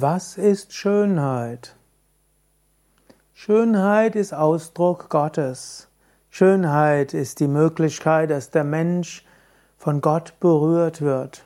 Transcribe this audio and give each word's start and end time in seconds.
Was 0.00 0.38
ist 0.38 0.74
Schönheit? 0.74 1.74
Schönheit 3.34 4.14
ist 4.14 4.32
Ausdruck 4.32 5.10
Gottes. 5.10 5.88
Schönheit 6.30 7.14
ist 7.14 7.40
die 7.40 7.48
Möglichkeit, 7.48 8.30
dass 8.30 8.52
der 8.52 8.62
Mensch 8.62 9.26
von 9.76 10.00
Gott 10.00 10.38
berührt 10.38 11.00
wird. 11.00 11.42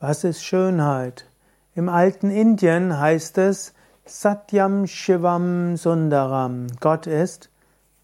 Was 0.00 0.22
ist 0.24 0.44
Schönheit? 0.44 1.24
Im 1.74 1.88
alten 1.88 2.28
Indien 2.28 3.00
heißt 3.00 3.38
es 3.38 3.72
Satyam 4.04 4.86
Shivam 4.86 5.78
Sundaram. 5.78 6.66
Gott 6.80 7.06
ist 7.06 7.48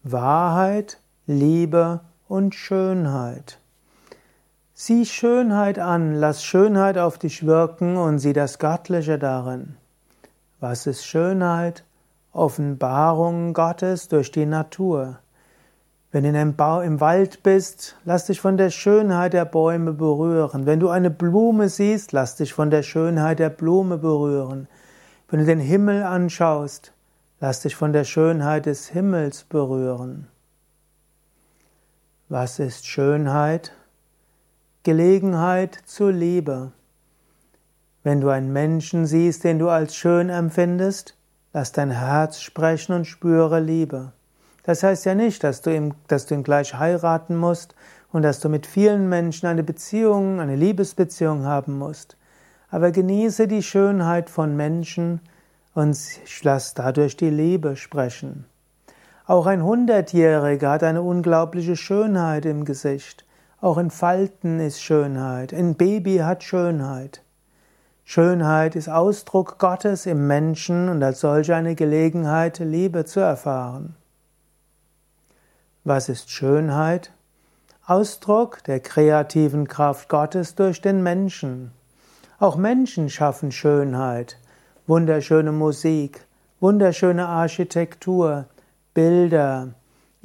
Wahrheit, 0.01 0.99
Liebe 1.27 1.99
und 2.27 2.55
Schönheit. 2.55 3.59
Sieh 4.79 5.07
Schönheit 5.07 5.79
an, 5.79 6.13
lass 6.13 6.43
Schönheit 6.43 6.99
auf 6.99 7.17
dich 7.17 7.47
wirken 7.47 7.97
und 7.97 8.19
sieh 8.19 8.33
das 8.33 8.59
Göttliche 8.59 9.17
darin. 9.17 9.75
Was 10.59 10.85
ist 10.85 11.03
Schönheit? 11.03 11.83
Offenbarung 12.31 13.55
Gottes 13.55 14.07
durch 14.07 14.31
die 14.31 14.45
Natur. 14.45 15.17
Wenn 16.11 16.25
du 16.25 16.29
im, 16.29 16.53
im 16.83 17.01
Wald 17.01 17.41
bist, 17.41 17.95
lass 18.05 18.27
dich 18.27 18.39
von 18.39 18.55
der 18.55 18.69
Schönheit 18.69 19.33
der 19.33 19.45
Bäume 19.45 19.93
berühren. 19.93 20.67
Wenn 20.67 20.79
du 20.79 20.89
eine 20.89 21.09
Blume 21.09 21.69
siehst, 21.69 22.11
lass 22.11 22.35
dich 22.35 22.53
von 22.53 22.69
der 22.69 22.83
Schönheit 22.83 23.39
der 23.39 23.49
Blume 23.49 23.97
berühren. 23.97 24.67
Wenn 25.27 25.39
du 25.39 25.45
den 25.47 25.59
Himmel 25.59 26.03
anschaust, 26.03 26.93
lass 27.39 27.61
dich 27.61 27.75
von 27.75 27.93
der 27.93 28.03
Schönheit 28.03 28.67
des 28.67 28.89
Himmels 28.89 29.43
berühren. 29.43 30.27
Was 32.29 32.59
ist 32.59 32.85
Schönheit? 32.85 33.71
Gelegenheit 34.87 35.79
zur 35.85 36.13
Liebe. 36.13 36.71
Wenn 38.03 38.21
du 38.21 38.29
einen 38.29 38.53
Menschen 38.53 39.05
siehst, 39.05 39.43
den 39.43 39.59
du 39.59 39.67
als 39.67 39.97
schön 39.97 40.29
empfindest, 40.29 41.17
lass 41.51 41.73
dein 41.73 41.91
Herz 41.91 42.39
sprechen 42.39 42.93
und 42.93 43.03
spüre 43.03 43.59
Liebe. 43.59 44.13
Das 44.63 44.83
heißt 44.83 45.03
ja 45.03 45.13
nicht, 45.13 45.43
dass 45.43 45.61
du, 45.61 45.75
ihm, 45.75 45.93
dass 46.07 46.25
du 46.25 46.35
ihn 46.35 46.43
gleich 46.43 46.73
heiraten 46.75 47.35
musst 47.35 47.75
und 48.13 48.21
dass 48.21 48.39
du 48.39 48.47
mit 48.47 48.65
vielen 48.65 49.09
Menschen 49.09 49.47
eine 49.47 49.61
Beziehung, 49.61 50.39
eine 50.39 50.55
Liebesbeziehung 50.55 51.43
haben 51.43 51.77
musst. 51.77 52.15
Aber 52.69 52.91
genieße 52.91 53.49
die 53.49 53.63
Schönheit 53.63 54.29
von 54.29 54.55
Menschen 54.55 55.19
und 55.73 55.97
lass 56.43 56.75
dadurch 56.75 57.17
die 57.17 57.29
Liebe 57.29 57.75
sprechen. 57.75 58.45
Auch 59.25 59.47
ein 59.47 59.65
Hundertjähriger 59.65 60.71
hat 60.71 60.83
eine 60.83 61.01
unglaubliche 61.01 61.75
Schönheit 61.75 62.45
im 62.45 62.63
Gesicht. 62.63 63.25
Auch 63.59 63.77
in 63.79 63.89
Falten 63.89 64.59
ist 64.59 64.81
Schönheit, 64.81 65.51
ein 65.51 65.75
Baby 65.75 66.17
hat 66.17 66.43
Schönheit. 66.43 67.23
Schönheit 68.05 68.75
ist 68.75 68.87
Ausdruck 68.87 69.57
Gottes 69.57 70.05
im 70.05 70.27
Menschen 70.27 70.89
und 70.89 71.01
als 71.01 71.21
solche 71.21 71.55
eine 71.55 71.73
Gelegenheit, 71.73 72.59
Liebe 72.59 73.05
zu 73.05 73.19
erfahren. 73.19 73.95
Was 75.83 76.07
ist 76.07 76.29
Schönheit? 76.29 77.11
Ausdruck 77.85 78.63
der 78.65 78.79
kreativen 78.79 79.67
Kraft 79.67 80.07
Gottes 80.07 80.53
durch 80.53 80.81
den 80.81 81.01
Menschen. 81.01 81.71
Auch 82.39 82.57
Menschen 82.57 83.09
schaffen 83.09 83.51
Schönheit, 83.51 84.37
wunderschöne 84.85 85.51
Musik, 85.51 86.27
wunderschöne 86.59 87.27
Architektur, 87.27 88.45
Bilder, 88.93 89.73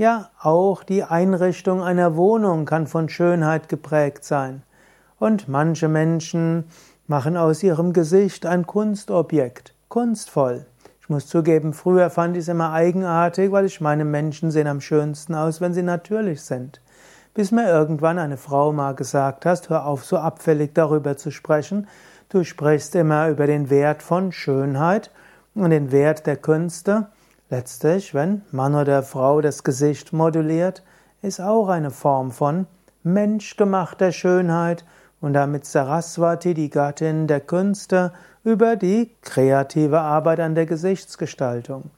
ja, 0.02 0.30
auch 0.42 0.82
die 0.82 1.04
Einrichtung 1.04 1.80
einer 1.80 2.16
Wohnung 2.16 2.64
kann 2.64 2.88
von 2.88 3.08
Schönheit 3.08 3.68
geprägt 3.68 4.24
sein. 4.24 4.64
Und 5.20 5.46
manche 5.46 5.86
Menschen 5.86 6.64
machen 7.06 7.36
aus 7.36 7.62
ihrem 7.62 7.92
Gesicht 7.92 8.44
ein 8.44 8.66
Kunstobjekt, 8.66 9.74
kunstvoll. 9.88 10.66
Ich 11.00 11.08
muss 11.08 11.28
zugeben, 11.28 11.72
früher 11.72 12.10
fand 12.10 12.36
ich 12.36 12.42
es 12.42 12.48
immer 12.48 12.72
eigenartig, 12.72 13.52
weil 13.52 13.64
ich 13.64 13.80
meine 13.80 14.04
Menschen 14.04 14.50
sehen 14.50 14.66
am 14.66 14.80
schönsten 14.80 15.36
aus, 15.36 15.60
wenn 15.60 15.72
sie 15.72 15.84
natürlich 15.84 16.42
sind. 16.42 16.80
Bis 17.32 17.52
mir 17.52 17.68
irgendwann 17.68 18.18
eine 18.18 18.38
Frau 18.38 18.72
mal 18.72 18.96
gesagt 18.96 19.46
hast, 19.46 19.70
hör 19.70 19.86
auf, 19.86 20.04
so 20.04 20.16
abfällig 20.18 20.72
darüber 20.74 21.16
zu 21.16 21.30
sprechen. 21.30 21.86
Du 22.28 22.42
sprichst 22.42 22.96
immer 22.96 23.28
über 23.28 23.46
den 23.46 23.70
Wert 23.70 24.02
von 24.02 24.32
Schönheit 24.32 25.12
und 25.54 25.70
den 25.70 25.92
Wert 25.92 26.26
der 26.26 26.38
Künste. 26.38 27.06
Letztlich, 27.52 28.14
wenn 28.14 28.40
Mann 28.50 28.74
oder 28.74 29.02
Frau 29.02 29.42
das 29.42 29.62
Gesicht 29.62 30.14
moduliert, 30.14 30.82
ist 31.20 31.38
auch 31.38 31.68
eine 31.68 31.90
Form 31.90 32.30
von 32.30 32.66
menschgemachter 33.02 34.10
Schönheit 34.10 34.86
und 35.20 35.34
damit 35.34 35.66
Saraswati, 35.66 36.54
die 36.54 36.70
Gattin 36.70 37.26
der 37.26 37.40
Künste, 37.40 38.14
über 38.42 38.76
die 38.76 39.10
kreative 39.20 40.00
Arbeit 40.00 40.40
an 40.40 40.54
der 40.54 40.64
Gesichtsgestaltung. 40.64 41.90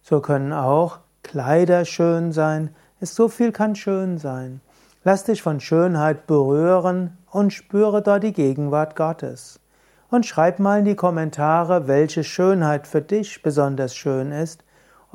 So 0.00 0.20
können 0.20 0.54
auch 0.54 1.00
Kleider 1.22 1.84
schön 1.84 2.32
sein, 2.32 2.74
es 2.98 3.14
so 3.14 3.28
viel 3.28 3.52
kann 3.52 3.76
schön 3.76 4.16
sein. 4.16 4.62
Lass 5.04 5.24
dich 5.24 5.42
von 5.42 5.60
Schönheit 5.60 6.26
berühren 6.26 7.18
und 7.30 7.52
spüre 7.52 8.00
dort 8.00 8.22
die 8.22 8.32
Gegenwart 8.32 8.96
Gottes. 8.96 9.60
Und 10.08 10.24
schreib 10.24 10.58
mal 10.58 10.78
in 10.78 10.86
die 10.86 10.96
Kommentare, 10.96 11.86
welche 11.86 12.24
Schönheit 12.24 12.86
für 12.86 13.02
dich 13.02 13.42
besonders 13.42 13.94
schön 13.94 14.32
ist 14.32 14.62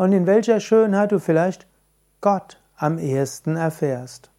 und 0.02 0.14
in 0.14 0.26
welcher 0.26 0.60
Schönheit 0.60 1.12
du 1.12 1.20
vielleicht 1.20 1.68
Gott 2.22 2.60
am 2.76 2.98
ehesten 2.98 3.56
erfährst. 3.56 4.31